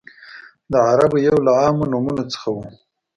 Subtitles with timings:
[0.71, 2.57] د عربو یو له عامو نومونو څخه و.